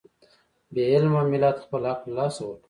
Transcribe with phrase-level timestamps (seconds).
[0.73, 2.59] بې علمه ملت خپل حق له لاسه ورکوي.